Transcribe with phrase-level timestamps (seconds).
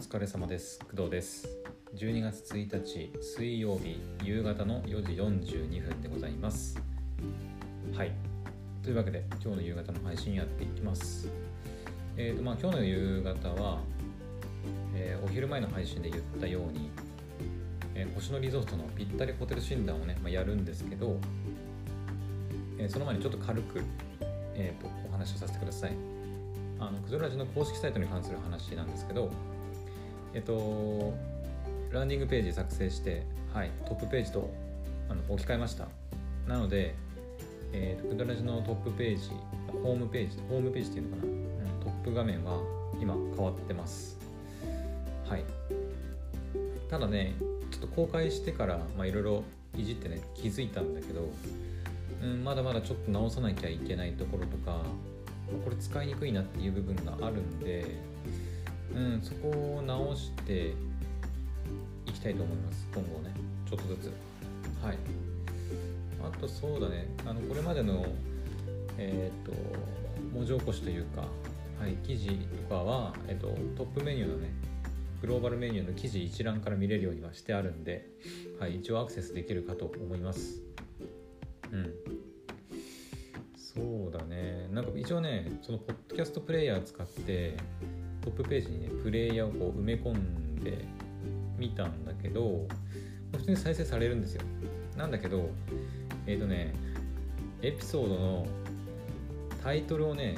[0.00, 0.78] 疲れ様です。
[0.90, 1.48] 工藤です。
[1.96, 6.80] 12月1日水曜日夕方の4時42分でございます。
[7.96, 8.12] はい。
[8.84, 11.28] というわけで今日の夕方の配信やっていきます。
[12.16, 13.80] えーとまあ今日の夕方は、
[14.94, 16.90] えーお昼前の配信で言ったように、
[17.96, 21.16] えー星野リゾートのぴったりホテル診断をね、まあ、やるんですけど、
[22.78, 23.82] えーその前にちょっと軽く、
[24.54, 25.92] えーとお話をさせてください。
[26.78, 29.28] あのクズラジの公式サイトに関する話なんですけど
[30.34, 31.14] えっと
[31.90, 33.24] ランディングページ作成して、
[33.54, 34.50] はい、トップページと
[35.08, 35.88] あの置き換えました。
[36.46, 36.94] なので、
[37.72, 39.30] えーと、クズラジのトップページ
[39.82, 41.36] ホームページホームページっていうのかな、うん、
[41.80, 42.60] トップ画面は
[43.00, 44.18] 今変わってます。
[45.28, 45.44] はい。
[46.90, 47.34] ただね
[47.70, 49.44] ちょっと公開してからまあいろいろ
[49.76, 51.28] いじってね気づいたんだけど、
[52.22, 54.82] うん、まだまだちょっと直さなきゃいけないところとか
[55.64, 57.84] これ使いにくいなっていう部分があるんで、
[58.94, 60.74] うん、そこを直して
[62.06, 62.86] いきたいと思います。
[62.94, 63.34] 今後ね。
[63.68, 64.12] ちょっとずつ。
[64.84, 64.98] はい。
[66.22, 67.08] あとそうだね。
[67.26, 68.06] あのこれまでの
[68.98, 69.52] えっ、と
[70.34, 71.22] 文字起こしというか、
[71.80, 74.50] はい、記事とかは、えっとトップメニューのね
[75.20, 78.08] グローバルメニューの記事一覧から見れるようにはしてあるんで、
[78.60, 80.60] はい、一応アクセスできるかと思います。
[81.72, 81.92] うん。
[83.56, 84.68] そうだね。
[84.72, 87.56] なんか一応ねそのポッドキャストプレイヤー使って
[88.28, 90.84] トップページにねプレイヤーをこう埋め込んで
[91.56, 92.66] みたんだけど
[93.32, 94.42] 普通に再生されるんですよ。
[94.96, 95.48] なんだけど
[96.26, 96.74] えっ、ー、とね
[97.62, 98.46] エピソードの
[99.62, 100.36] タイトルをね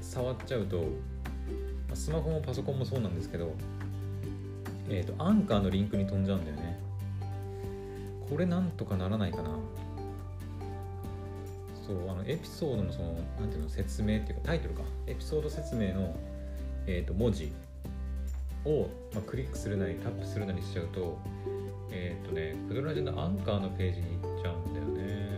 [0.00, 0.84] 触っちゃうと
[1.94, 3.54] スマホもパソコンもそうなんですけど
[4.88, 6.78] えっ、ー、とアンカーのリンクに飛んじゃうんだよね。
[8.30, 9.50] これなんとかならないかな。
[11.86, 14.82] そうあのエピソードのそのなんていうの説明っていうかタイトルか。
[15.06, 16.14] エピソード説明の、
[16.86, 17.52] えー、と文字
[18.64, 21.18] を、まあ、クリックするなりタップするなりしちゃうと
[21.90, 25.28] えっ、ー、とねクドラジのアンカーのページに行っちゃうんだよね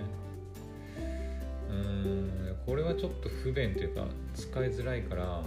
[1.70, 5.42] うんこれはちょっと不便というか使いづらいから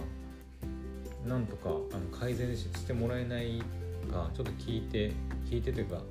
[1.26, 3.62] なんとかあの改善してもらえない
[4.10, 5.12] かちょっと聞いて
[5.50, 6.04] 聞いてというかあの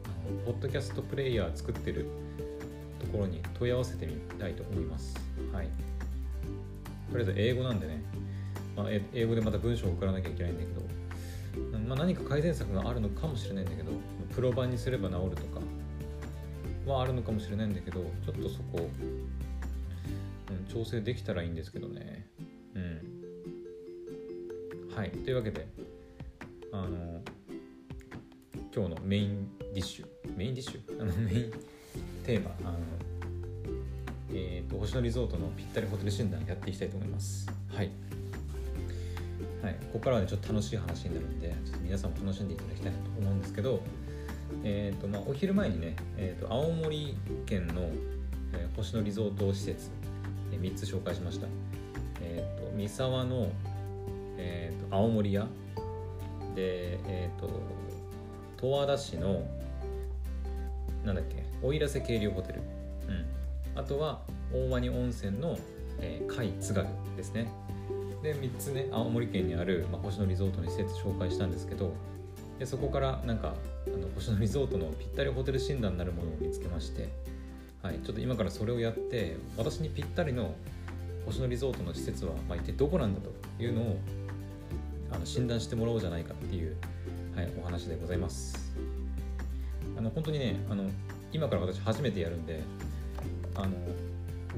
[0.46, 2.06] ポッドキャストプレイヤー作ってる
[3.00, 5.16] ところに問い合わせてみたいと思います。
[5.54, 5.68] はい。
[7.12, 8.02] とりあえず英語なんでね、
[8.78, 10.82] まあ、英語でまた文章を送らなきゃいけないんだけど、
[11.88, 13.92] まあ、何か改善策があるのかもしれないんだけど、
[14.34, 15.60] プロ版にすれば治るとか
[16.86, 18.88] はあるのかもしれないんだけど、ちょっとそこ、
[20.52, 22.28] うん、調整できたらいいんですけどね。
[22.76, 23.02] うん。
[24.96, 25.10] はい。
[25.10, 25.68] というわけで、
[26.72, 27.22] あの、
[28.74, 30.08] 今日のメインディッシュ、
[30.38, 30.82] メインディッシュ？
[31.02, 31.52] あのメイン
[32.24, 32.78] テーマあの、
[34.32, 37.90] えーと、星野リゾートのぴったりホテル診断やっていきたいと思いますはい
[39.68, 43.82] はい、ここからはねちょっと楽しい話になるんでちょっと皆さんも楽しんでいただきたいと思うんですけど、
[44.64, 47.82] えーとまあ、お昼前にね、えーと、青森県の、
[48.54, 49.90] えー、星野リゾート施設、
[50.54, 51.48] えー、3つ紹介しました、
[52.22, 53.52] えーと、三沢の、
[54.38, 55.48] えー、と青森屋。
[56.56, 57.50] で、えー、と
[58.60, 59.44] 十和田市の
[61.04, 62.62] なんだっけ奥入瀬渓流ホテル、
[63.08, 65.60] うん、あとは大鰐温泉の、
[66.00, 67.52] えー、海津軽ですね。
[68.24, 71.94] で3つね青森県にある、まあ、星野リゾートの施設紹介したんですけど
[72.60, 73.54] でそこからなんか
[73.88, 77.10] あの星野リゾートのぴったりホテル診断になるものを見つけまして、
[77.84, 80.56] はい、ちょっと今からそれをやって私にぴったりの
[81.26, 84.00] 星野リゾートの施設は、まあ、一体どこなんだというのを
[85.12, 86.76] あの診断してもらおうじゃないかっていう、
[87.36, 88.76] はい、お話でございます。
[89.98, 90.84] あの本当にねあの
[91.34, 92.62] 今から私初めてやるんで
[93.56, 93.76] あの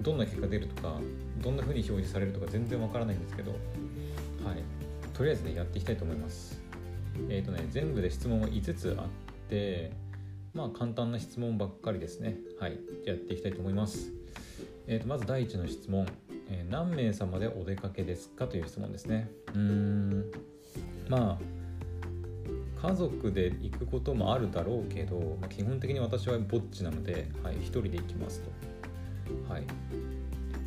[0.02, 1.00] どんな結果出るとか
[1.42, 4.64] どんな風に表示されるとか全然わからないんですけどはい。
[5.14, 6.62] とりあえずねやっていきたいと思います。
[7.30, 9.06] えっ、ー、とね全部で質問は5つあっ
[9.50, 9.92] て
[10.54, 12.38] まあ簡単な質問ばっかりですね。
[12.60, 12.80] はい。
[13.06, 14.12] やっていきたいと思います。
[14.88, 16.08] えー、とまず第1の質問、
[16.50, 19.30] えー、何名様でお出かけですかという質問ですね。
[19.54, 20.32] うーん。
[21.10, 28.69] まあ家族で行くこともあるだろうけど、まあ、基本的に私はぼっちなので、はい、1人で行きますと。
[29.48, 29.64] はい、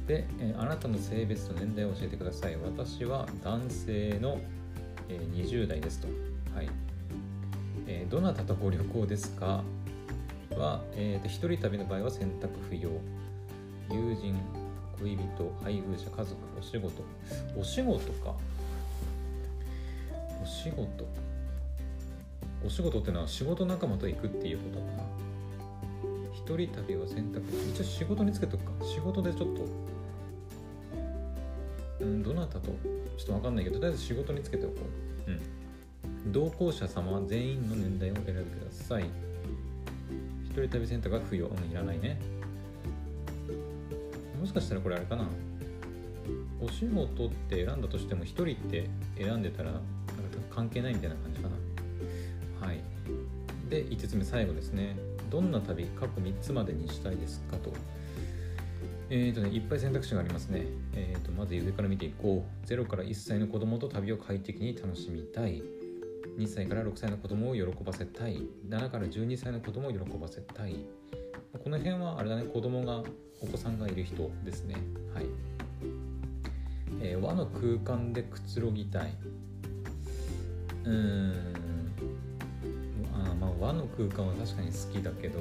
[0.07, 2.57] で、え、あなたの性別と年代を教えてください。
[2.57, 4.41] 私は男性の、
[5.09, 6.09] え、20代ですと。
[6.55, 6.69] はい
[7.87, 9.65] えー、どなたとご旅行ですか？
[10.57, 12.91] は、えーと、1人旅の場合は選択不要。
[13.91, 14.37] 友人、
[15.01, 15.27] 恋人、
[15.63, 17.03] 配偶者、家族、お仕事。
[17.59, 18.35] お仕事か。
[20.43, 21.07] お仕事。
[22.65, 25.03] お仕事ってのは仕事仲間と行くっていうことかな
[26.45, 27.43] 一人旅は選択。
[27.73, 28.73] 一応仕事につけとくか。
[28.85, 29.67] 仕事でちょっと
[32.01, 32.67] うんどなたと
[33.17, 34.75] ちょっと分かんないけどとりあえず仕事につけておこ
[35.29, 35.31] う。
[35.31, 35.35] う
[36.29, 36.33] ん。
[36.33, 39.05] 同行者様全員の年代を選んでください。
[40.45, 42.21] 一人旅選択は不要、うん、いらないね。
[44.41, 45.29] もしかしたらこれあれかな。
[46.61, 49.83] お仕事って選んだとしても1人って選んでたらなんか
[50.51, 51.49] 関係ないみたいな感じか
[52.61, 52.67] な。
[52.67, 52.81] はい。
[53.71, 54.97] で5つ目最後ですね
[55.33, 57.73] どんな旅過去3つまでにしたいですかと
[59.09, 60.65] えーとね、いっぱい選択肢がありますね。
[60.95, 62.67] えーと、まず上から見ていこう。
[62.67, 65.63] 0から1歳の子供と旅を快適に楽しみたい。
[66.39, 68.43] 2歳から6歳の子供を喜ばせたい。
[68.71, 70.77] 7から12歳の子供を喜ばせたい。
[71.63, 73.03] この辺はあれだね、子供が、
[73.43, 74.77] お子さんがいる人ですね。
[75.13, 75.27] はい。
[77.03, 79.15] えー、和の空間でくつろぎたい。
[80.85, 81.72] うーん。
[83.13, 85.39] あまあ和の空間は確かに好きだけど、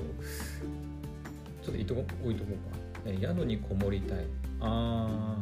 [1.63, 2.77] ちょっといとこ置いとこうか。
[3.05, 4.25] え、宿にこもりたい。
[4.59, 5.37] あ、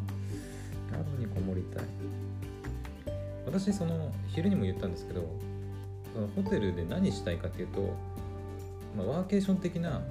[0.92, 1.84] 宿にこもりたい。
[3.46, 5.28] 私、その、昼にも言ったんですけど、
[6.14, 7.96] そのホテルで何したいかっていうと、
[8.98, 10.02] まあ、ワーケーション的な、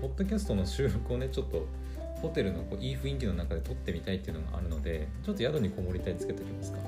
[0.00, 1.66] ポッドキャストの収録をね、ちょっと
[2.20, 6.82] ホテルのこういい雰囲気の中で撮ってみたいっていうのがあるのでちょっと宿にこもりたいつけておきますか、う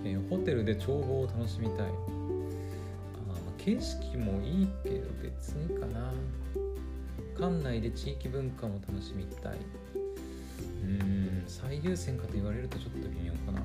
[0.00, 1.86] んえー、ホテルで眺望を楽しみたい、
[3.58, 6.12] 景色もいいけど別にかな。
[7.38, 9.58] 館内で地域文化も楽しみたい。
[10.82, 13.62] うん最優先かと言われるとちょっと微妙かな。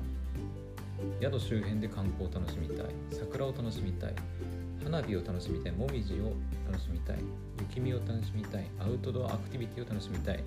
[1.20, 2.86] 宿周辺で観光を楽しみたい。
[3.10, 4.14] 桜を楽しみたい。
[4.82, 5.72] 花火を楽しみたい。
[5.72, 6.32] もみじを
[6.70, 7.18] 楽しみたい。
[7.60, 8.66] 雪見を楽しみたい。
[8.78, 10.44] アウトドアアクティビティを楽しみたい。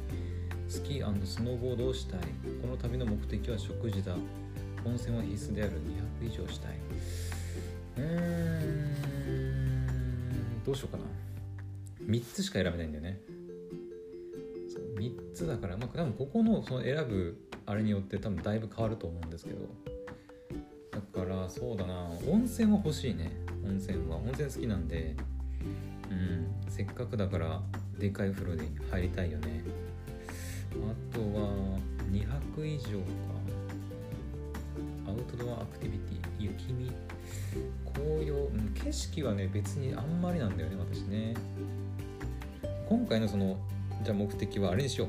[0.70, 2.20] スキースノーボードをしたい。
[2.62, 4.16] この旅の目的は食事だ。
[4.86, 5.74] 温泉は必須である。
[6.22, 6.78] 200以上したい。
[7.98, 9.07] うーん。
[10.68, 11.04] どうしようかな。
[12.12, 13.22] 3つしか選べないんだよね。
[14.68, 19.60] そう3つだからまあ多分ここのその選ぶあれによって多分だいぶ変わると思うんですけど。
[20.92, 22.10] だからそうだな。
[22.30, 23.32] 温泉は欲しいね。
[23.66, 24.18] 温泉は。
[24.18, 25.16] 温泉好きなんで。
[26.12, 26.48] うん。
[26.70, 27.62] せっかくだから
[27.98, 29.64] でかい風呂に入りたいよね。
[30.74, 31.80] あとは
[32.12, 33.37] 2泊以上か。
[35.28, 36.92] トドアアクティビティ雪見
[37.94, 41.34] 紅葉、うん、景色はね別にあんまりなんだよね私ね。
[42.90, 43.58] 今回のその
[44.04, 45.08] じゃあ目的はあれにしよう。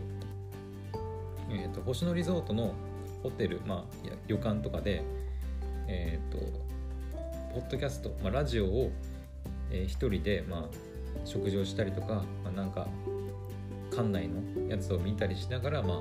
[1.50, 2.74] え、ー、と星野リゾートの
[3.22, 5.02] ホテルまあ旅館とかで
[5.86, 6.68] えっ、ー、と
[7.54, 8.92] ポッドキャスト、まあ、ラジオを、
[9.70, 10.62] えー、一人で、まあ、
[11.24, 12.86] 食事をしたりとか、まあ、なんか
[13.90, 15.98] 館内のやつを見たりしながら、まあ、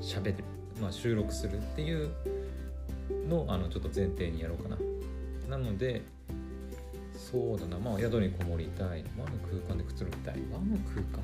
[0.00, 0.44] 喋る、
[0.80, 2.10] まあ、収録するっていう
[3.30, 4.76] のあのちょっと前提にやろうかな。
[5.48, 6.02] なので、
[7.14, 9.04] そうだな、まあ、宿にこもりたい。
[9.16, 10.34] 和の空間でくつろぎたい。
[10.52, 11.22] 和の空間か。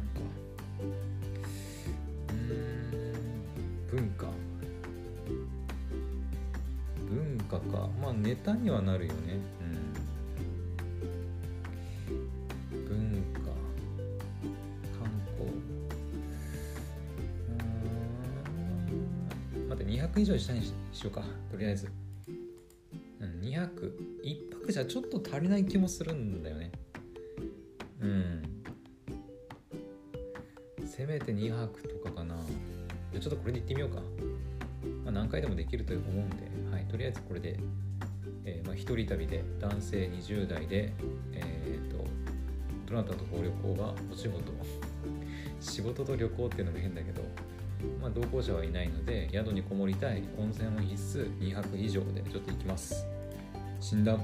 [2.30, 4.26] うん、文化。
[7.08, 9.65] 文化かまあネタにはなるよねうん
[20.16, 21.90] 200以上したにしようかとりあえず。
[23.42, 23.68] 200
[24.24, 26.72] 1泊じゃちょっと足りない気もするんだよね。
[28.00, 28.42] うん。
[30.86, 32.36] せめて2泊とかかな。
[33.12, 34.00] じゃちょっとこれでいってみようか、
[35.04, 36.56] まあ、何回でもできると思うんで。
[36.72, 37.58] はいとりあえずこれで、
[38.44, 40.92] えーまあ、一人旅で男性20代で、
[41.32, 42.04] えーと、
[42.86, 44.52] どなたと旅行はお仕事。
[45.60, 47.22] 仕事と旅行っていうのも変だけど、
[48.00, 53.06] まあ、同行者はいないので宿にこもりたい温泉は必須2泊以上でちょっと行きます。
[53.80, 54.20] 診断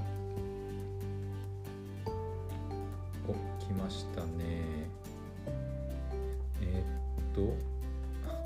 [3.26, 4.62] お来ましたね。
[6.60, 7.56] えー、っとこ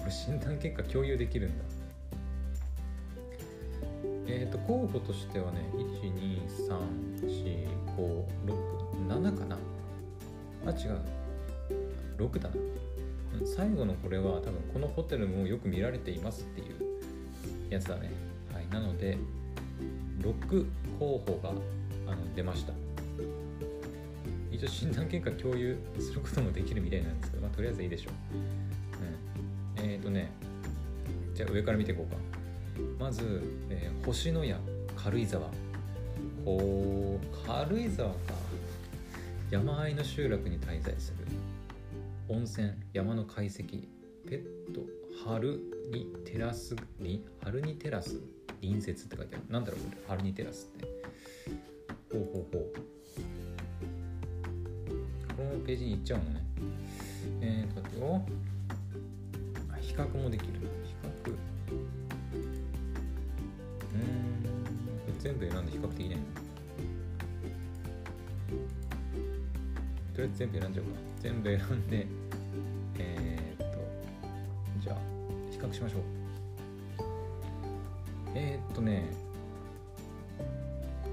[0.04, 1.64] れ診断結果共有できるんだ。
[4.28, 5.70] えっ、と候補としてはね
[9.08, 9.56] 1234567かな。
[10.66, 11.00] あ違う。
[12.18, 12.56] 6だな。
[13.44, 18.10] 最後のこれは多分このホテルもよく見られていますっていうやつだね。
[18.52, 18.68] はい。
[18.68, 19.18] なので
[20.20, 20.66] 6
[20.98, 21.50] 候補が
[22.10, 22.72] あの出ました。
[24.50, 28.10] 一応診断結果共有することもできるみたいなんですけど、まあ、とりあえずいいでしょ
[29.76, 30.32] う、うん、えっ、ー、とね
[31.34, 32.16] じゃあ上から見ていこうか。
[32.98, 34.58] まず、えー、星のや
[34.96, 35.50] 軽井沢。
[36.44, 38.16] ほう軽井沢か。
[39.50, 41.26] 山あいの集落に滞在する。
[42.28, 43.86] 温泉山の解析
[44.28, 44.80] ペット
[45.24, 45.60] 春
[45.92, 48.20] にテラスに春にテラス
[48.60, 49.44] 隣接って書いてある。
[49.48, 50.86] なんだろうこれ春にテラスって。
[52.12, 52.72] ほうほうほう。
[55.36, 56.42] このページに行っちゃうのね。
[57.40, 58.26] えー、と待ってよ。
[59.80, 60.52] 比較もできる。
[60.84, 60.94] 比
[61.26, 61.30] 較。
[61.30, 61.34] う
[65.14, 66.16] ん全部選んで比較的ね
[70.14, 71.05] とりあえず全部選んじゃうか。
[71.20, 72.06] 全部選んで
[72.98, 73.78] えー、っと
[74.80, 74.96] じゃあ
[75.50, 76.00] 比較しましょう。
[78.34, 79.04] えー、っとね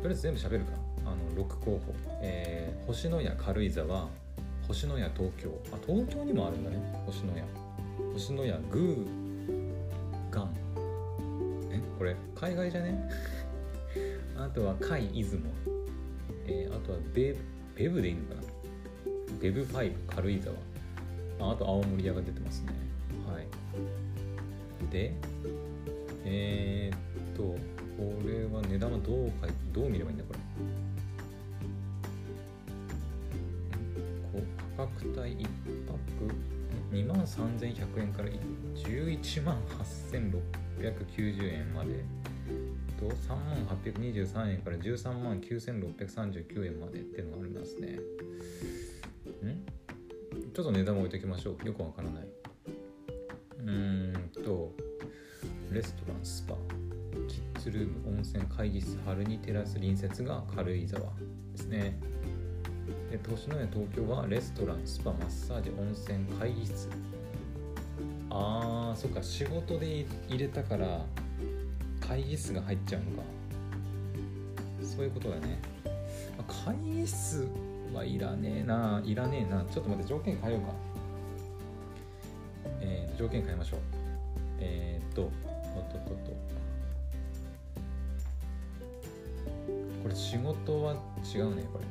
[0.01, 0.71] とりあえず全部喋るか。
[1.05, 4.07] あの6候補、えー、星のや軽井沢
[4.67, 5.49] 星のや東京。
[5.73, 6.77] あ東京にもあるんだね。
[7.05, 7.43] 星のや。
[8.13, 10.53] 星のやグーガン。
[11.71, 13.09] えこれ海外じゃね？
[14.37, 15.49] あとは海出雲、
[16.47, 17.35] えー、あとはベ
[17.75, 18.52] ベブでいいのかな？
[19.43, 20.55] ベブ5軽井沢。
[21.49, 22.71] ああと青森屋が出てますね。
[23.27, 23.47] はい。
[24.89, 25.13] で
[26.23, 27.57] えー、っとこ
[28.25, 30.39] れは値段はどうかどう見ればいいんだこれ？
[34.77, 35.43] 価格帯1
[35.87, 35.99] 泊
[36.93, 38.29] 2万3100円から
[38.75, 39.57] 11万
[40.79, 42.05] 8690円まで。
[42.99, 47.99] と3万823円から13万9639円までっていうのがありますね。
[50.53, 51.65] ちょっと値段を置いときましょう。
[51.65, 52.23] よくわからない。
[53.59, 54.71] うーんと
[55.71, 56.53] レストランスパ
[57.27, 61.01] キッズルーム温泉会議室春にテラス隣接が軽井沢
[61.53, 61.99] ですね。
[63.09, 66.87] で年のや東京はレストランスパマッサージ温泉会議室。
[68.29, 71.03] あーそっか仕事で入れたから
[71.99, 73.23] 会議室が入っちゃうのか。
[74.83, 75.59] そういうことだね、
[76.65, 77.47] 会議室
[77.93, 79.01] はいらねえな。
[79.05, 79.63] いらねえな。
[79.71, 80.73] ちょっと待って条件変えようか。
[82.81, 83.79] えー、条件変えましょう。
[84.59, 85.29] えー、っとおっ
[85.91, 86.31] とっとっと。
[90.01, 90.95] これ仕事は
[91.33, 91.85] 違うねこれ。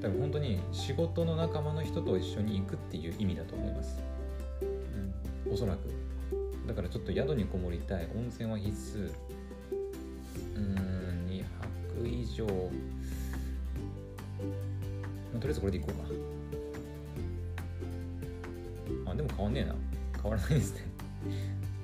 [0.00, 4.02] 多分本当に仕事の仲間の人と一緒に行くっていう意味だと思います、
[5.46, 5.80] うん、おそらく。
[6.66, 8.08] だからちょっと宿にこもりたい。
[8.16, 9.12] 温泉は必須。
[10.56, 11.44] うん2
[12.00, 12.56] 泊以上、まあ、
[15.40, 16.04] とりあえずこれでいこうか。
[19.10, 19.74] あでも変わんねえな。
[20.22, 20.80] 変わらないですね。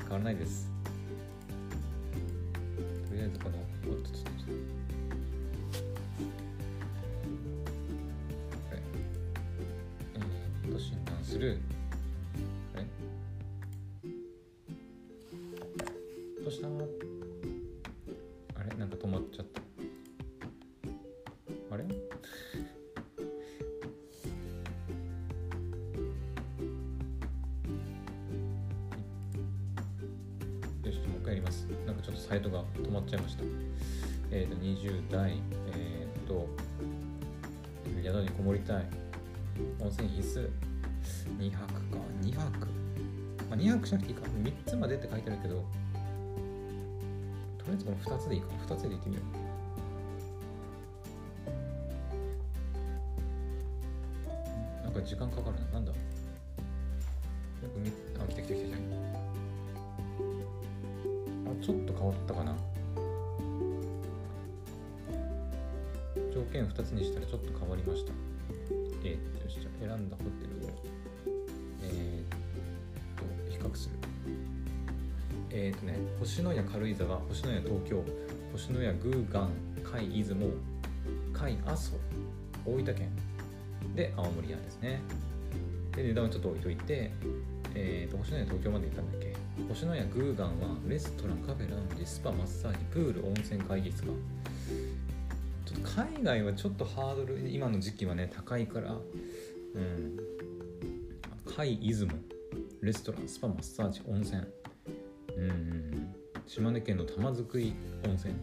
[0.00, 0.70] 変わらないです。
[3.08, 3.62] とりあえずこのお
[3.94, 4.18] っとっと
[10.78, 11.58] 診断する。
[12.74, 12.84] あれ？
[16.42, 16.68] どうした？
[33.06, 33.44] っちゃいました。
[34.32, 35.40] えっ、ー、と20代
[35.72, 36.48] えっ、ー、と
[38.02, 38.86] 宿にこもりたい。
[39.80, 40.50] 温泉必
[41.30, 41.98] 須2泊か。
[42.20, 42.66] 2泊、
[43.48, 44.22] まあ、2泊しなくていいか。
[44.42, 45.54] 3つまでって書いてあるけど
[47.58, 48.48] とりあえずこの2つでいいか。
[48.68, 49.22] 2つでいってみよ
[54.82, 54.84] う。
[54.84, 55.72] なんか時間かかるな。
[55.74, 55.92] なんだ？
[67.66, 68.12] 変わりました。
[69.02, 70.70] えー、よしじゃ選んだホテルを
[75.50, 78.04] えっ、ー、とね星のや軽井沢星のや東京
[78.52, 79.50] 星のやグーガン
[79.82, 80.50] 海出雲
[81.32, 81.92] 海阿蘇
[82.64, 83.10] 大分県。
[83.94, 85.00] で青森屋ですね。
[85.94, 87.10] で値段をちょっと置いといて、
[87.74, 89.34] えーと、星のや東京まで行ったんだっけ？
[89.68, 94.08] 星のやグーガンはレストランカフェラウンジスパマッサージプール温泉会議室か。
[95.94, 98.92] 海外はちょっとハードル今の時期はね高いから
[99.74, 100.18] うん。
[101.56, 102.12] 海出雲
[102.82, 104.42] レストランスパマッサージ温泉。
[105.36, 106.14] うん
[106.46, 108.34] 島根県の玉造温泉。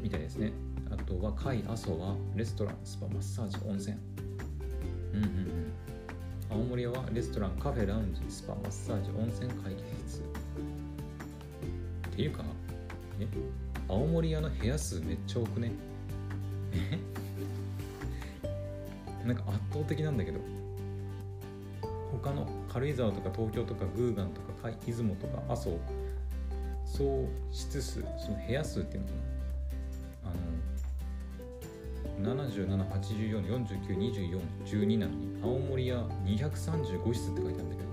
[0.00, 0.52] みたいですね。
[0.90, 3.96] あとは海阿蘇はレストランスパマッサージ温泉。
[5.12, 5.72] うんうんうん。
[6.50, 10.20] 青森はレストランカフェラウンジスパマッサージ温泉会議室。
[10.20, 10.22] っ
[12.16, 12.44] ていうか
[13.20, 13.26] え？
[13.88, 15.72] 青森屋の部屋数めっちゃ多くね？
[19.26, 20.40] なんか圧倒的なんだけど
[22.22, 25.78] 他の軽井沢とか東京とかグーガンとか出雲とか阿蘇
[26.84, 29.20] 総室数その部屋数っていうのかな。
[30.30, 30.32] あ
[32.30, 37.88] の7784492412なのに青森屋235室って書いてあるんだけど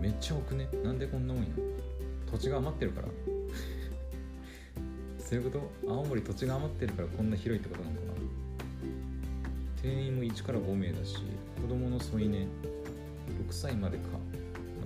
[0.00, 0.68] めっちゃ多くね。
[0.84, 1.46] なんでこんな多いの？
[2.30, 3.08] 土地が余ってるから。
[5.34, 9.82] そういうこと青森土地が余ってるからこんな広いってことなのかな。
[9.82, 11.16] 定員も1から5名だし
[11.60, 12.46] 子供の添い寝6
[13.50, 14.04] 歳までか、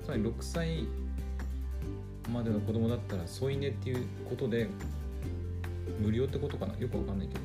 [0.02, 0.86] つまり6歳
[2.32, 4.70] までの子供だったら添い寝っていうことで
[6.00, 6.74] 無料ってことかな。
[6.78, 7.40] よくわかんないけど、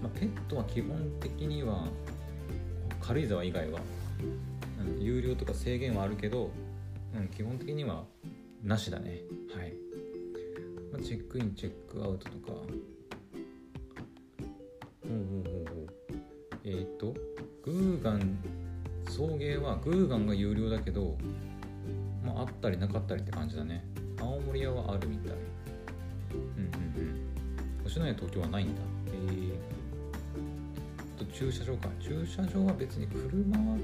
[0.00, 1.88] まあ、ペットは基本的には
[3.00, 3.80] 軽井沢以外は、
[4.78, 6.52] うん、有料とか制限はあるけど、
[7.16, 8.04] うん、基本的には
[8.62, 9.22] なしだね。
[9.56, 9.83] はい、
[10.94, 12.52] まあ、チェックインチェックアウトとか。
[12.52, 12.58] ほ
[15.06, 15.88] うほうほうほう。
[16.64, 17.12] えっ、ー、と
[17.64, 18.38] グーガン
[19.10, 21.18] 送迎はグーガンが有料だけど
[22.24, 23.84] まああったりなかったりって感じだね。
[24.20, 25.32] 青森屋はあるみたい。
[26.32, 27.82] うんうんうん。
[27.82, 28.80] 星野屋東京はないんだ。
[29.08, 31.88] えー、と駐車場か。
[32.00, 33.76] 駐車場は別に車は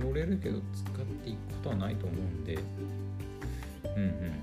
[0.00, 2.54] 乗れるけど使っていくことはないと思うんで。
[3.94, 4.35] うんうん。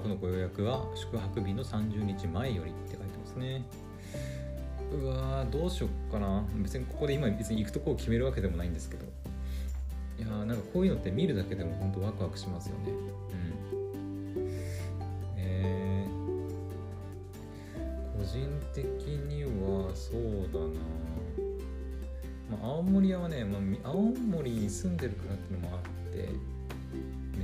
[0.00, 3.64] 泊のご予約は宿泊日の30日前よりって書いてますね。
[4.92, 6.44] うわーどうしよっかな。
[6.56, 9.04] 別にここで今別に行くとこを決めるわけでもないんですけど。
[10.18, 12.90] いやーなんかこういうのって見るだけでも本当ワクワクしますよね。
[12.90, 14.48] うん。
[15.36, 20.66] えー、個人的にはそうだな。
[22.58, 26.55] まあ青森屋はね、まあ、青森に住んでるからっていうのもあって。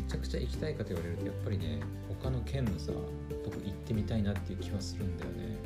[0.05, 1.81] めちゃくちゃ行きたいかと言われるとやっぱりね
[2.21, 3.03] 他の県のさとこ
[3.65, 5.57] 行ってみたいなっていう気はするんだよね。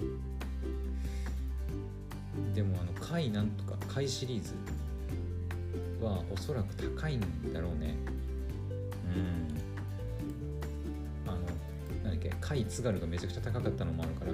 [2.55, 4.55] でもあの貝なんとか貝シリーズ
[6.05, 7.21] はおそらく高いん
[7.53, 7.95] だろうね。
[9.15, 9.19] う
[11.29, 11.31] ん。
[11.31, 11.41] あの
[12.05, 14.33] 何だっけ貝津軽がめちゃくちゃ高かったのもあるから。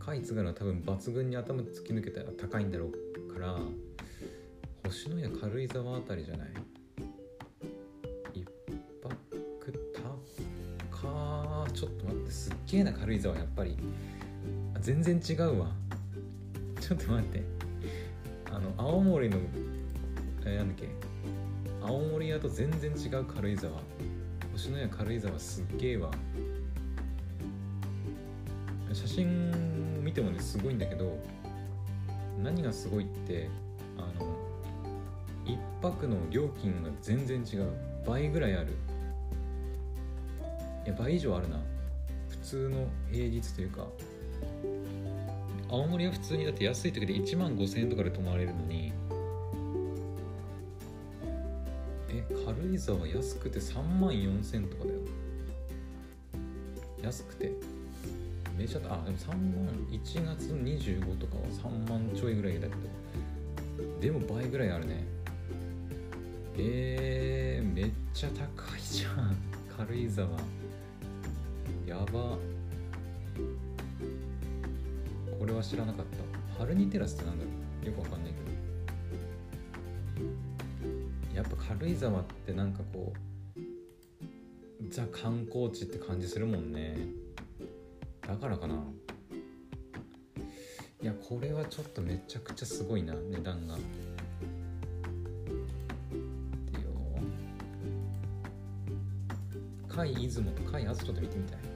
[0.00, 2.90] 貝津軽は多分抜群に頭突き抜けたら高いんだろう
[3.32, 3.56] から
[4.86, 6.43] 星のや軽井沢あたりじゃない？
[12.74, 13.76] 待ってすっげえな軽井沢やっぱり
[14.80, 15.70] 全然違うわ。
[16.80, 17.42] ちょっと待って。
[18.50, 19.38] あの青森の
[20.44, 20.88] え、なんだっけ。
[21.82, 23.72] 青森屋と全然違う軽井沢。
[24.52, 26.10] 星のや軽井沢すっげえわ。
[28.92, 31.18] 写真見てもねすごいんだけど
[32.42, 33.48] 何がすごいって
[33.96, 34.36] あの
[35.46, 37.70] 1泊の料金が全然違う。
[38.06, 38.76] 倍ぐらいある。
[40.84, 41.58] いや倍以上あるな。
[42.44, 43.86] 通の平日というか
[45.70, 48.92] 青森は普通にだって安い時で1万5000円とかで泊まれるのに
[52.10, 55.00] え軽井沢安くて3万4000とかだよ。
[57.02, 57.50] 安くて。
[58.56, 65.04] めちゃあでも3万1月25とかは3万ちょいぐらいだけどでも倍ぐらいあるね。
[66.56, 69.36] えー、めっちゃ高いじゃん。
[69.76, 70.28] 軽井沢。
[71.94, 72.36] やば。
[75.38, 76.58] これは知らなかった。
[76.58, 77.50] ハルニテラスってなんだろ
[77.84, 77.86] う。
[77.86, 78.40] よくわかんないけ
[81.30, 81.36] ど。
[81.36, 83.12] やっぱ軽井沢ってなんかこ
[83.56, 83.60] う
[84.88, 86.96] ザ観光地って感じするもんね。
[88.26, 88.74] だからかな。
[91.00, 93.76] いやこれはちょっとめちゃくちゃすごいな値段が。
[93.76, 93.84] って
[96.80, 96.88] よ。
[99.88, 101.73] 甲斐出雲と甲斐あずちょっと見てみたい。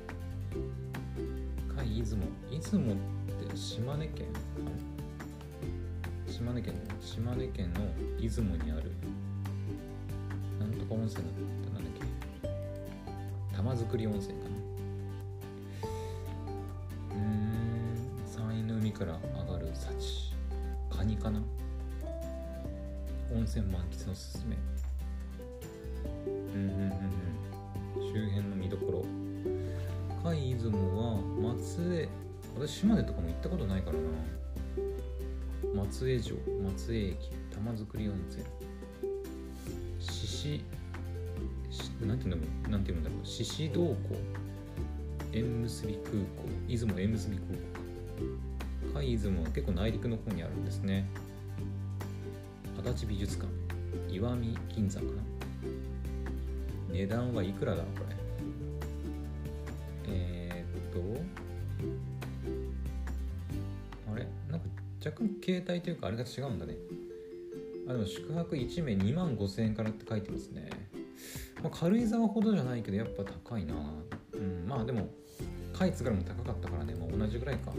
[1.99, 2.23] 出雲。
[2.51, 2.97] 出雲っ
[3.51, 4.27] て島根県？
[6.29, 7.81] 島根県島根県の
[8.21, 8.93] 出雲にある
[10.61, 11.35] なんとか温泉だっ
[11.65, 11.93] たなんだっ
[13.51, 13.57] け？
[13.57, 14.51] 玉造温泉かな？
[17.17, 20.33] うん山陰の海から上がる幸。
[20.97, 21.43] カニかな？
[23.33, 24.57] 温泉満喫のすすめ。
[26.27, 26.93] うんうんうん
[28.01, 28.13] うん。
[28.13, 29.05] 周辺の見どころ。
[30.29, 32.09] 甲斐出雲は松江
[32.61, 35.83] 私島根とかも行ったことないからな。
[35.83, 38.45] 松江城松江駅玉造温泉。
[39.99, 43.97] 獅子なんていうんだろうなんていうんだろう獅子洞湖
[45.33, 46.19] 縁結び空港
[46.69, 47.55] 出雲縁結び空港
[48.93, 49.01] か。
[49.01, 51.09] 海出雲は結構内陸の方にあるんですね。
[52.79, 53.51] 足立美術館
[54.11, 55.23] 石見銀山かな。
[56.93, 58.18] 値段はいくらだこれ。
[60.09, 61.01] えー、っと
[64.13, 64.27] あれ？
[64.51, 64.67] なんか
[65.05, 66.75] 若干携帯というかあれが違うんだね。
[67.89, 70.69] あでも宿泊1名2万5000円からって書いてますね、
[71.63, 73.75] まあ、軽井沢ほどじゃないけどやっぱ高いな。
[74.35, 75.09] うんまあでも
[75.73, 77.73] カイツからも高かったからね、まあ、同じぐらいか。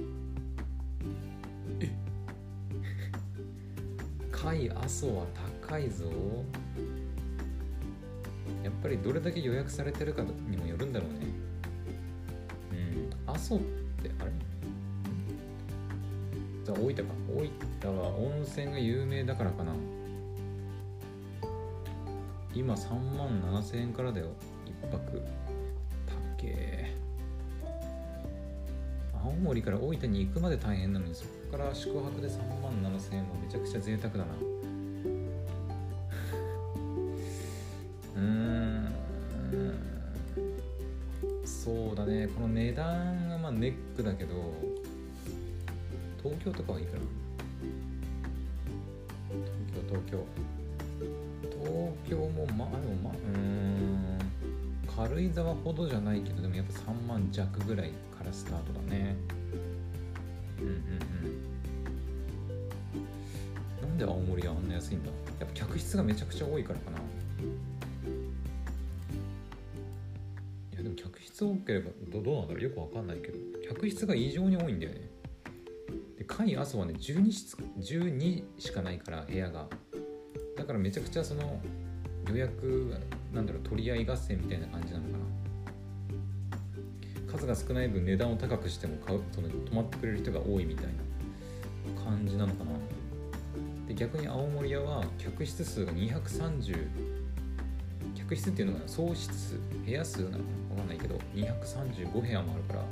[1.80, 1.90] え？
[4.32, 5.26] 貝阿蘇は
[5.68, 6.06] 高いぞ。
[8.64, 11.28] やっぱりどれだけ予約されてるかにもよるんだろうね
[13.50, 13.62] そうっ
[14.04, 14.32] てあれ？
[16.64, 17.04] じゃあ大分か。
[17.36, 17.50] 大
[17.92, 19.74] 分は温泉が有名だからかな。
[22.54, 24.28] 今3万7000円からだよ。
[24.84, 25.24] 1泊。
[26.06, 26.94] たっけ
[29.24, 34.26] 青森から大分に行くまで大変なのにそこから宿泊で3万7000円もめちゃくちゃ贅沢だな。
[42.36, 44.34] この値段がまあネックだけど
[46.24, 47.00] 東京とかはいくら？
[49.88, 50.26] 東京東京。
[51.50, 51.66] 東
[52.10, 54.18] 京もまあでもまあうん
[54.96, 59.16] 軽井沢ほどじゃないけどでもやっぱ3万弱ぐらいからスタートだね。
[60.60, 60.76] うんうんう
[63.86, 63.90] ん。
[63.90, 65.10] なんで青森はあんな安いんだ？
[65.40, 67.00] やっぱ客室がめちゃくちゃ多いからかな。
[71.46, 72.64] 多ければどどうなんだろう？
[72.64, 75.10] よくわかんないけど客室が異常に多いんだよね。
[76.18, 79.68] で会阿蘇はね12室12しかないから部屋が。
[80.58, 81.62] だからめちゃくちゃその
[82.30, 82.94] 予約
[83.34, 85.18] なんだろう取り合い合戦みたいな感じなのか
[87.28, 87.32] な。
[87.32, 90.92] 数が少ない分値段を高くしても買うその泊まってくれる人が多いみたいな。
[92.04, 92.72] 感じなのかな。
[93.88, 96.88] で逆に青森屋は客室数が230
[98.16, 99.56] 客室っていうのが総室数。
[99.86, 100.44] 部屋数なのかな？
[101.36, 102.84] 235部屋もあるから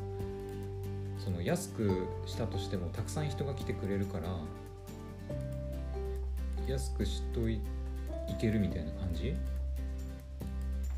[1.17, 4.28] その安くしたとしてもたくさん人が来てくれるから
[6.67, 7.62] 安くしといい
[8.39, 9.34] けるみたいな感じ？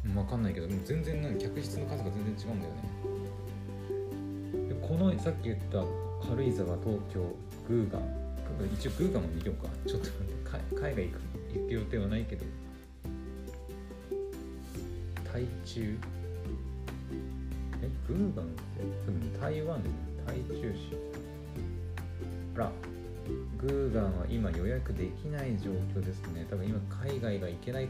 [0.03, 2.79] 分かんないけどでも全然なん客室の数が全然違うんだよね。
[4.81, 5.83] このさっき言った
[6.27, 7.21] 軽井沢東京
[7.67, 8.01] グーガン
[8.73, 9.69] 一応グーガンも見ようか。
[9.87, 10.09] ちょっと
[10.75, 11.21] 海外行く
[11.59, 12.45] 行く予定はないけど。
[15.31, 15.95] 台中？
[18.09, 18.55] グーガンって
[19.05, 19.79] 多分台湾
[20.25, 20.97] 台中市。
[22.55, 22.71] あら
[23.59, 26.47] グーガンは今予約できない状況ですね。
[26.49, 27.87] 多分今海外が行けない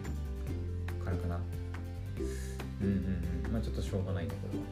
[1.06, 1.40] からかな。
[2.82, 2.94] うんうん
[3.46, 3.54] うん。
[3.54, 4.66] まあちょっとしょうがないねこれは、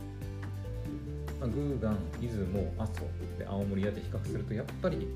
[1.40, 3.04] まあ、グーガン出雲阿蘇
[3.40, 5.08] で青森屋で比較するとやっぱり、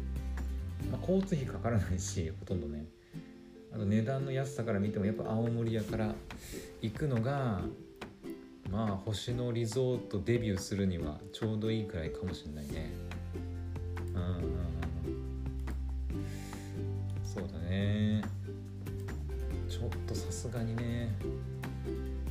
[0.90, 2.86] まあ、交通費かからないしほとんどね。
[3.74, 6.14] あと値段の安さから見てもやっぱ青森屋から
[6.82, 7.62] 行くのが
[8.72, 12.94] まあ星野リゾートデビューするにはちょうどいいくらいかもしれないね。
[14.16, 14.44] うんうんうん。
[17.22, 18.24] そうだね。
[19.68, 21.14] ちょっとさすがにね。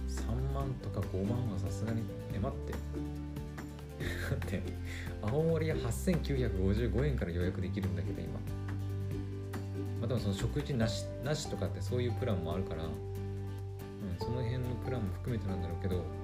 [0.08, 2.02] 3万とか5万はさすがに
[2.34, 2.72] え待って。
[4.30, 4.62] だって。
[5.22, 8.32] 青森屋8955円から予約できるんだけど今。
[10.00, 12.90] まあでもその食事なしなしとかってそういうプランもあるから、うん、
[14.18, 16.19] その辺のプランも含めてなんだろうけど。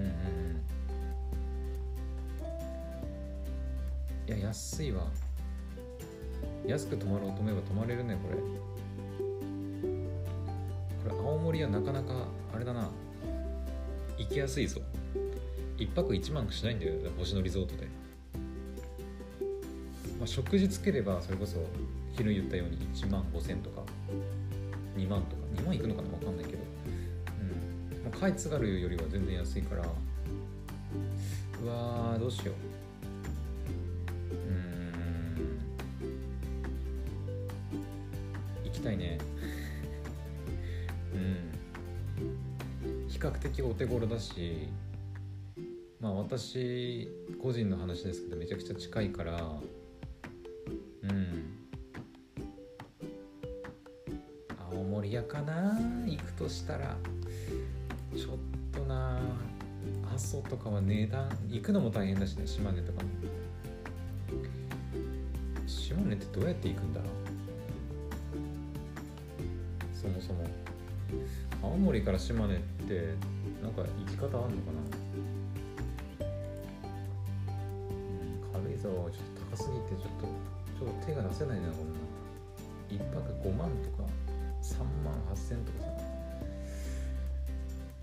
[0.00, 0.10] うんうん
[4.26, 5.04] いや安いわ。
[6.66, 8.36] 安く泊まろうと思えば泊まれるねこれ。
[11.10, 12.90] これ青森はなかなかあれだな。
[14.18, 14.80] 行きやすいぞ。
[15.80, 17.88] 一泊1万しないんだよ星野リゾートで、
[20.18, 21.56] まあ、食事つければそれこそ
[22.12, 23.80] 昼言ったように1万5000とか
[24.98, 26.59] 2万とか2万いくのかな分かんないけど。
[28.20, 29.82] カイツガルよりは全然安いから。
[29.82, 32.54] うわーどうしよう。
[34.34, 34.92] うん。
[38.66, 39.16] 行きたいね。
[41.14, 43.08] うん。
[43.08, 44.68] 比較的お手頃だし
[45.98, 47.08] まあ私
[47.40, 49.60] 個人の話ですけどめちゃくちゃ近いから。
[51.04, 51.56] うん。
[54.70, 56.98] 青森屋かな行くとしたら。
[60.20, 63.08] 蘇とかは値段行くのも大変だしね島根とかも
[65.66, 67.10] 島根ってどうやって行くんだろう。
[69.92, 70.44] そもそも
[71.62, 73.14] 青森から島根って
[73.62, 74.80] なんか行き方あんのかな。
[78.52, 80.26] 軽井沢はちょっと高すぎてちょっと
[80.78, 81.98] ちょっと手が出せないなこんな。
[82.88, 84.08] 一泊5万とか
[84.62, 85.78] 3万8000とか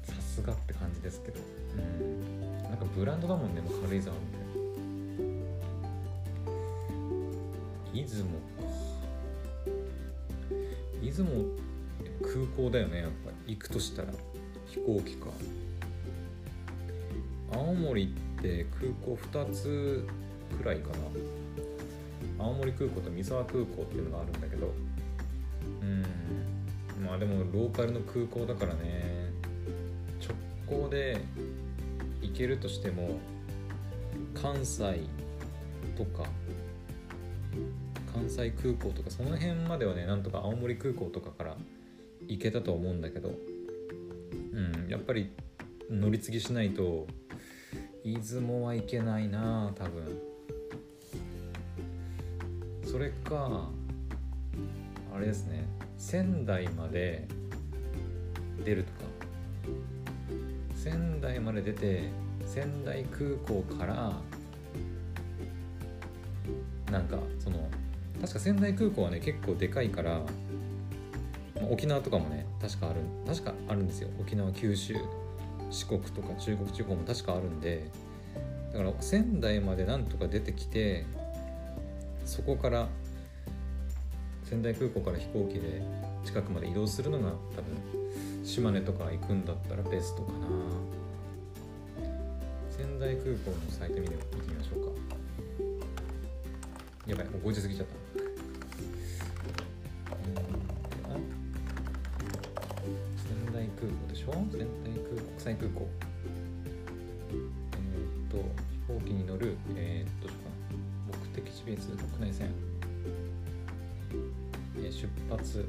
[0.04, 0.54] ささすが。
[0.78, 1.40] 感じですけど。
[2.02, 2.64] うん。
[2.64, 4.48] なんかブランドだもんね軽井沢みたいな
[7.94, 8.38] 出雲か。
[11.02, 11.30] 出雲
[12.22, 13.32] 空港だよねやっぱ。
[13.48, 14.10] 行くとしたら。
[14.68, 15.28] 飛行機か。
[17.52, 18.08] 青森っ
[18.42, 20.06] て空港2つ
[20.58, 20.96] くらいかな。
[22.40, 24.74] 青森空港と三沢空港っていうのがあるんだけど。
[25.82, 26.06] うん。
[27.06, 29.17] まあでもローカルの空港だからね。
[30.70, 31.22] 行で
[32.22, 33.20] 行けるとしても
[34.34, 35.02] 関西
[35.98, 36.30] とか
[38.14, 41.58] 関西空港とかその辺まではねなんとか青森空港とかから
[42.28, 45.32] 行けたと思うんだけどうんやっぱり
[45.90, 47.08] 乗り継ぎしないと
[48.04, 50.38] 出雲は行けないな多分。
[52.88, 53.70] それか
[55.14, 57.28] あれですね仙台まで
[60.90, 62.04] 仙台まで出て
[62.46, 64.14] 仙台空港から
[66.90, 67.70] なんかその
[68.22, 70.22] 確か仙台空港はね結構でかいから
[71.70, 74.10] 沖縄とかもね確かある確かあるんですよ。
[74.22, 74.96] 沖縄九州
[75.70, 77.92] 四国とか中国地方も確かあるんで
[78.72, 81.06] だから仙台までなんとか出てきて
[82.24, 82.88] そこから
[84.46, 85.82] 仙台空港から飛行機で
[86.28, 90.40] 近くまで移動するのが多分島根とか行くんだったらベストかな。
[92.70, 94.92] 仙台空港のサイト見てみましょうか。
[97.08, 97.94] やばいもう5時過ぎちゃった。
[103.16, 104.34] 仙台空港でしょ？
[104.34, 104.68] 仙台
[105.00, 105.88] 空国際空港。
[107.32, 108.38] えー、っと
[108.90, 110.28] 飛行機に乗るえー、っと
[111.08, 112.52] 目的地別国内線、
[114.78, 115.66] え、出発。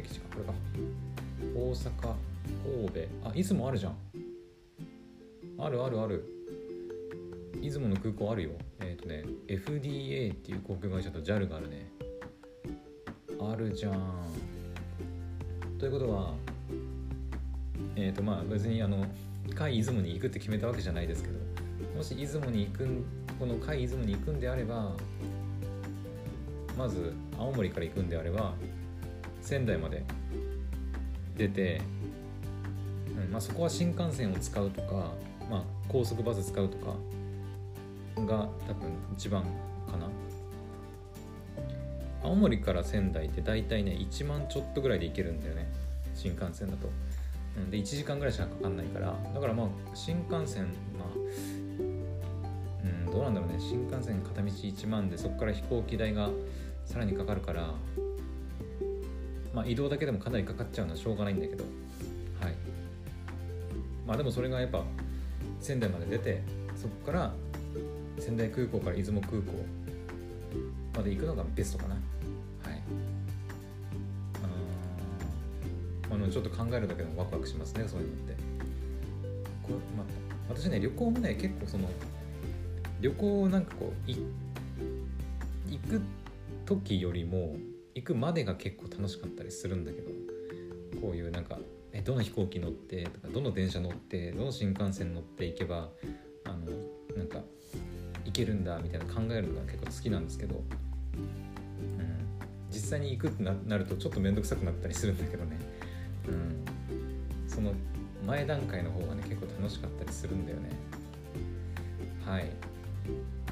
[0.00, 0.52] 目的地かこれか。
[1.54, 2.14] 大阪
[2.64, 3.28] 神戸。
[3.28, 3.96] あ出雲あるじゃん。
[5.58, 6.24] あるあるある。
[7.60, 8.50] 出雲の空港あるよ。
[8.80, 11.90] えっ、ー、とね FDA っていう航空会社と JAL があるね。
[13.40, 14.24] あるじゃん。
[15.78, 16.34] ということは
[17.96, 19.04] えっ、ー、とまあ別にあの
[19.54, 21.34] 海出雲に行くって決めたわけじゃないですけど
[21.96, 23.04] もし出雲に行く
[23.38, 24.92] この海出雲に行くんであれば
[26.78, 28.54] まず青森から行くんであれば
[29.42, 30.04] 仙台まで
[31.36, 31.80] 出て、
[33.08, 35.12] うんまあ、そこは新幹線を使うとか、
[35.50, 36.94] まあ、高速バス使うとか
[38.26, 39.42] が多分一番
[39.90, 40.08] かな。
[42.22, 45.66] 青森から仙台って大体ね1万ちょっとぐらいで行けるんだよね
[46.14, 46.90] 新幹線だと、
[47.56, 49.16] うん、で1時間ぐらいしかかかんないから。
[49.34, 50.64] だからまあ新幹線
[50.98, 51.08] まあ
[52.84, 53.56] うんどうなんだろうね。
[53.58, 56.28] 新幹線片道1万でそこから飛行機代が
[56.84, 57.72] さらにかかるから
[59.54, 61.64] まあ、移動だけでもかなりかかっちゃうのはしょうがないんだけど。
[62.40, 62.54] はい。
[64.06, 64.84] まあでもそれがやっぱ
[65.60, 66.42] 仙台まで出て
[66.74, 67.32] そこから
[68.18, 69.52] 仙台空港から出雲空港
[70.96, 71.94] まで行くのがベストかな。
[71.94, 72.02] はい。
[76.12, 78.34] あのちょっと考えるだけでもワクワクしますねそういうのって。
[79.62, 80.06] これ、まあ、
[80.48, 81.88] 私ね旅行もね結構その
[83.00, 84.10] 旅行なんかこう
[85.70, 86.00] 行く
[86.66, 87.56] 時よりも
[87.94, 90.10] 行くまでが結構楽しかったりするんだけど
[91.00, 91.58] こういうなんか
[91.92, 95.90] えどの飛行機乗ってとかどの電車乗ってどの新幹線乗って行けば
[96.44, 96.56] あの
[97.16, 97.40] なんか
[98.24, 100.64] 行けるんだみたいな考えるのが結構好きなんですけど、うん、
[102.70, 105.58] 実際に行くってなるとちょっと面倒くさくなったりするんだけどね、
[106.28, 106.64] うん、
[107.48, 107.72] その
[108.26, 110.70] 前段階の方がね結構楽しかったりするんだよね。
[112.24, 112.44] はい。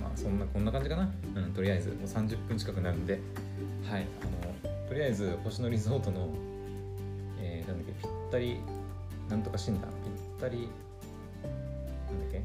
[0.00, 3.18] まあそんなこんな感じかな、うん、とりあえずもう30分近くなるんで。
[3.90, 4.06] はい。
[4.98, 6.28] りあえず星野リゾートの、
[7.40, 8.58] えー、なんだっけぴったり
[9.30, 9.90] なんとか診断。
[9.90, 12.42] ぴったりなんだっけ？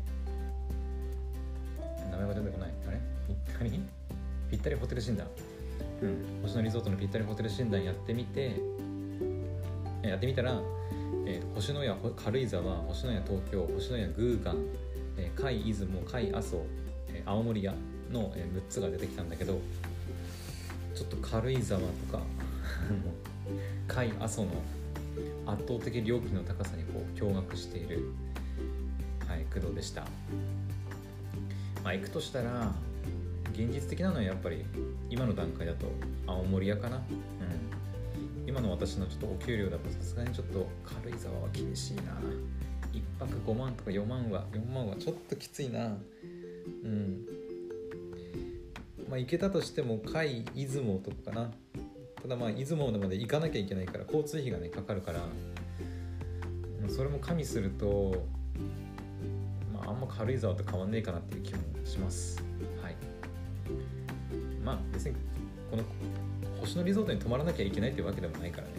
[2.12, 2.70] 名前が出てこない。
[2.88, 3.00] あれ？
[3.28, 3.80] ぴったり？
[4.52, 5.28] ぴったりホテル診断。
[6.04, 6.42] うん。
[6.44, 8.56] 星野リゾートのぴったりホテル診断やってみて
[10.04, 10.62] やってみたら、
[11.26, 14.58] えー、星のや軽井沢星のや東京星のやグーガン、
[15.18, 16.64] えー、甲斐出雲甲斐阿蘇、
[17.08, 17.74] えー、青森屋
[18.12, 19.60] の、えー、6つが出てきたんだけど
[20.94, 22.22] ちょっと軽井沢とか
[23.88, 24.52] 甲斐阿蘇の
[25.46, 28.12] 圧倒的料金の高さにこう驚愕している、
[29.28, 30.06] はい、工藤でした。
[31.84, 32.72] まあ、行くとしたら
[33.54, 34.66] 現実的なのはやっぱり
[35.10, 35.88] 今の段階だと
[36.26, 42.02] 青森屋かな、うん、今の私のちょっとお給料だとさすがにちょっと軽井沢は厳しいな。
[42.94, 45.98] 1泊5万とか4万は4万はちょっときついな。
[46.84, 47.26] うん。
[49.10, 51.52] まあ、行けたとしても甲斐出雲とかかな。
[52.24, 55.20] ただまあ出雲まで行かなきゃいけないから交通費がねかかるから。
[56.90, 58.26] それも加味すると、
[59.74, 62.44] まあ、あんま軽井沢と変わんねえかなっていう気もします。
[62.82, 62.96] はい。
[64.64, 65.16] まあ別に
[65.72, 65.84] この
[66.60, 68.74] 星野リゾートに泊まらなきゃいけないっていうわけでもないからね、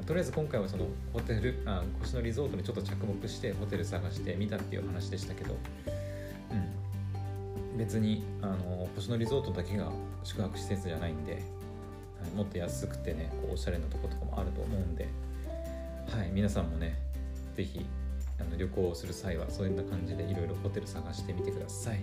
[0.00, 5.56] うん、とりあえず今回はそのホテルあ星野リゾートにちょっと着目してホテル探してみたっていう話でしたけど。
[7.76, 9.90] 別にあの星野リゾートだけが
[10.24, 11.42] 宿泊施設じゃないんで、
[12.22, 15.08] はい、もっと安くてねこうおしゃれなとことかもあると思うんで、
[16.16, 16.96] はい、皆さんもね
[17.56, 17.84] 是非
[18.40, 22.00] あの旅行をする際はそういった感じでいろいろホテル探してみてください、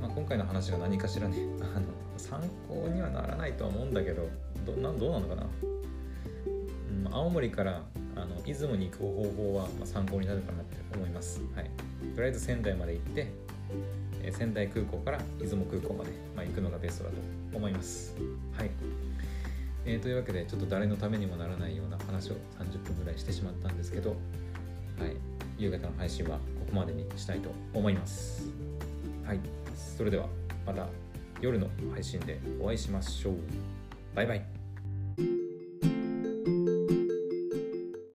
[0.00, 1.86] まあ、今回の話が何かしらね あの
[2.16, 4.28] 参考にはならないとは思うんだけど
[4.66, 5.46] どなどうなのかな？
[7.04, 7.82] まあ、青森から
[8.16, 11.70] あの出雲に行く方法は、ま、参考になるかなって思います、はい、
[12.14, 13.32] とりあえず仙台まで行って、
[14.32, 17.16] 仙台空港から出雲空港まで、まあ、行くのがベストだと
[17.56, 18.14] 思います。
[18.58, 18.70] はい。
[19.86, 24.14] えー、というわけでちょっと誰のためにもならないような話を30分ぐらいしてしまったんですけど、は
[25.06, 25.16] い、
[25.56, 28.50] 夕方の配信はここまでにしたいと思います。
[29.24, 29.40] はい。
[29.96, 30.26] それでは
[30.66, 30.88] また
[31.40, 33.34] 夜の配信でお会いしましょう。
[34.14, 34.57] バイバイ。